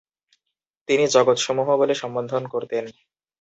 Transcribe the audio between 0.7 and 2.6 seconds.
তিনি "জগতসমূহ" বলে সম্বোধন